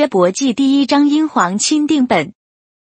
[0.00, 2.32] 约伯记第一章英皇钦定本。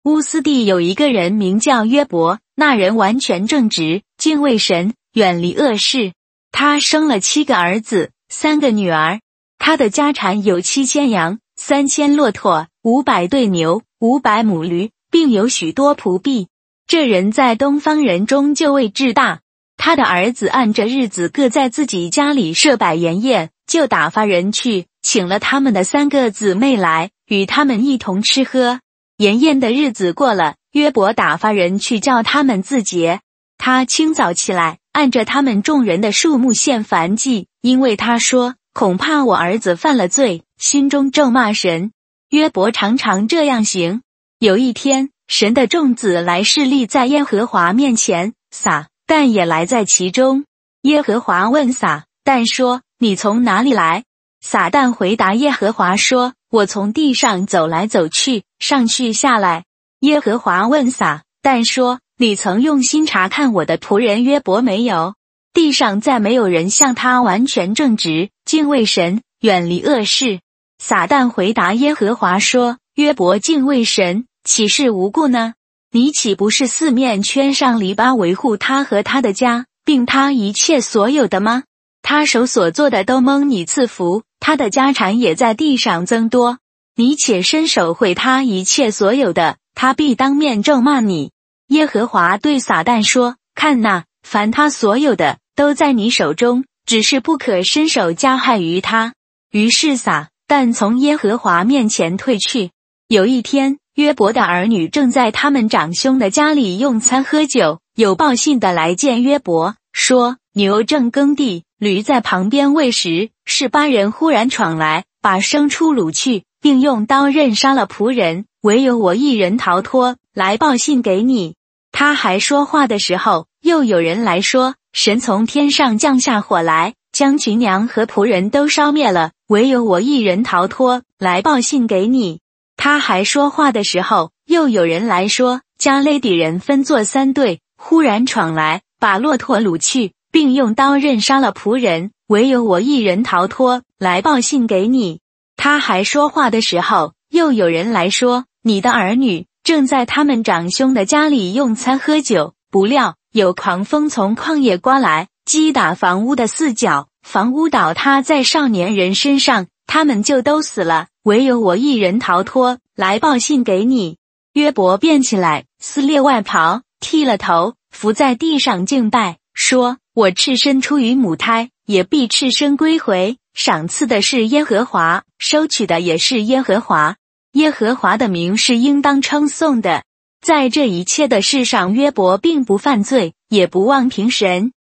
[0.04, 6.12] 乌斯地有一个人名叫约伯，那人完全正直，敬畏神，远离恶事。
[6.52, 9.22] 他生了七个儿子，三个女儿。
[9.58, 16.50] 他的家产有七千羊，三千骆驼，五百对牛，五百母驴，并有许多仆婢。
[16.88, 19.40] 这人在东方人中就位至大。
[19.78, 24.88] 他的儿子按着日子各在自己家里设摆筵宴，就打发人去。
[25.10, 28.82] 请了他们的三个姊妹来，与他们一同吃喝。
[29.16, 33.22] 筵宴的日子过了，约伯打发人去叫他们自洁。
[33.58, 41.94] 他清早起来，按着他们众人的数目献燔祭，因为他说：“恐怕我儿子犯了罪，心中咒骂神。”
[42.30, 44.02] 约伯常常这样行。
[44.40, 50.44] 有一天，神的众子来侍立在耶和华面前，撒但也来在其中。
[50.82, 54.04] 耶和华问撒但说：“你从哪里来？”
[54.42, 59.66] 撒旦回答耶和华说：“我从地上走来走去，上去下来。”
[60.02, 65.16] 耶和华问撒旦说：“你曾用心查看我的仆人约伯没有？
[65.54, 70.40] 地上再没有人像他完全正直，敬畏神，远离恶事。”
[70.78, 75.56] 撒旦回答耶和华说：“约伯敬畏神，岂是无故呢？
[75.92, 81.64] 你岂不是四面圈上篱笆，维护他和他的家，并他一切所有的吗？
[82.02, 86.60] 他手所做的都蒙你赐福。”他的家产也在地上增多，
[86.96, 91.32] 你且伸手毁他一切所有的，他必当面咒骂你。
[91.70, 99.14] 耶和华对撒旦说：“看哪，凡他所有的都在你手中，只是不可伸手加害于他。”
[99.52, 102.72] 于是撒旦从耶和华面前退去。
[103.10, 121.54] 有一天，约伯的儿女正在他们长兄的家里用餐喝酒，有报信的来见约伯，说：“牛正耕地。”驴在旁边喂食，是八人忽然闯来，把牲畜掳去，并用刀刃杀了仆人，唯有我一人逃脱，来报信给你。
[121.92, 132.40] 他还说话的时候，又有人来说，神从天上降下火来，将群羊和仆人都烧灭了，唯有我一人逃脱，来报信给你。
[132.76, 140.14] 他还说话的时候，又有人来说，加勒底人分作三队，忽然闯来，把骆驼掳去。
[140.38, 145.20] 并用刀刃杀了仆人，唯有我一人逃脱，来报信给你。
[145.56, 164.18] 他还说话的时候，又有人来说，你的儿女正在他们长兄的家里用餐喝酒，不料有狂风从旷野刮来，击打房屋的四角，房屋倒塌在少年人身上，他们就都死了，唯有我一人逃脱，来报信给你。
[164.54, 169.98] 约伯便起来，撕裂外袍，剃了头，伏在地上敬拜，说。
[170.18, 173.38] 我赤身出于母胎，也必赤身归回。
[173.54, 177.18] 赏赐的是耶和华，收取的也是耶和华。
[177.52, 180.06] 耶和华的名是应当称颂的。
[180.42, 184.72] 在这一切的事上，约伯并不犯罪，也不忘平神。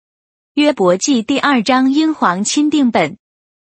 [0.55, 3.19] 约伯记第二章英皇钦定本。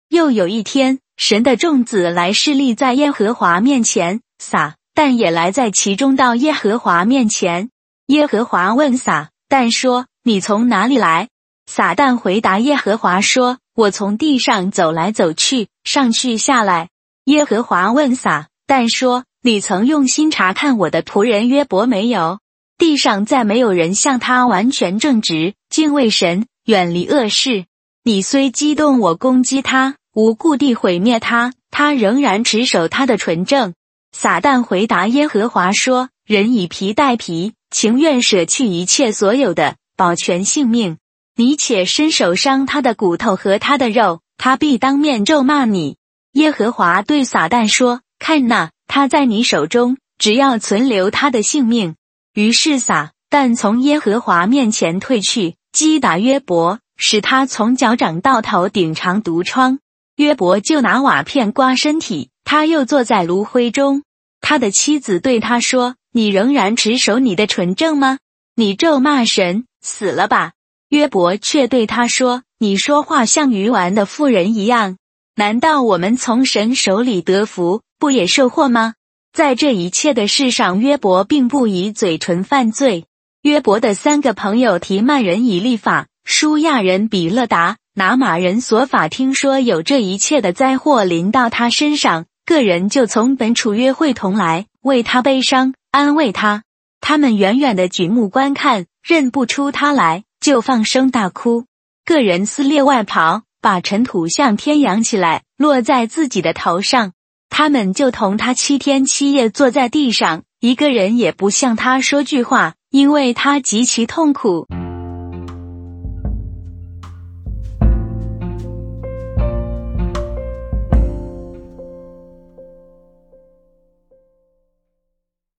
[0.07, 7.71] 又有一天，神的众子来侍立在耶和华面前，撒但也来在其中，到耶和华面前。
[8.05, 11.29] 耶和华问撒但说：“你从哪里来？”
[11.65, 16.89] 撒旦回答耶和华说：“我从地上走来走去，上去下来。”
[17.25, 22.39] 耶和华问撒旦说：“你曾用心查看我的仆人约伯没有？
[22.77, 27.65] 地上再没有人像他完全正直，敬畏神，远离恶事。
[28.03, 33.73] 你虽激动我攻击他，无故地毁灭他，他仍然持守他的纯正。”
[34.15, 40.97] 撒旦回答耶和华说：“人以皮代皮，情愿舍去一切所有的，保全性命。”
[41.37, 45.97] 你且伸手伤他的骨头和他的肉，他必当面咒骂你。
[46.31, 51.95] 耶和华对撒旦说：“看哪，他在你手中，只要存留他的性命。”
[52.33, 59.79] 于是撒旦从耶和华面前退去，击打约伯，使他从脚掌到头顶长毒疮。
[60.15, 64.03] 约伯就拿瓦片刮身体，他又坐在炉灰中。
[64.39, 68.19] 他的妻子对他说：“你仍然持守你的纯正吗？
[68.55, 70.53] 你咒骂神，死了吧！”
[70.95, 74.95] 约伯却对他说：“你说话像愚顽的妇人一样。
[75.35, 78.93] 难道我们从神手里得福，不也受祸吗？”
[79.35, 83.03] 在这一切的事上，约伯并不以嘴唇犯罪。
[83.41, 96.63] 约伯的三个朋友提曼人以利法、舒亚人比勒达、拿马人索法，听说有这一切的灾祸临到他身上，个人就从本处约会同来，为他悲伤，安慰他。
[97.01, 100.23] 他们远远的举目观看，认不出他来。
[100.45, 101.65] 就放声大哭，
[102.05, 107.13] 个人撕裂外袍，把尘土向天扬起来，落在自己的头上。
[107.49, 114.67] 他们就同他七天七夜坐在地上，一个人也不向他说句话，因为他极其痛苦。